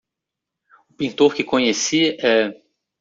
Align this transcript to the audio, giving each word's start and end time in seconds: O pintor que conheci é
O 0.89 0.93
pintor 0.95 1.35
que 1.35 1.43
conheci 1.53 2.03
é 2.25 2.59